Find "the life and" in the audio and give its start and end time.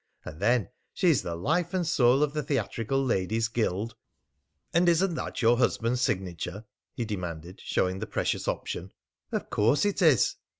1.21-1.85